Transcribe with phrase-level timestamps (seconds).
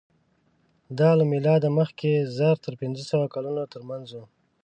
[0.99, 4.25] دا له مېلاده مخکې زر تر پینځهسوه کلونو تر منځ وو.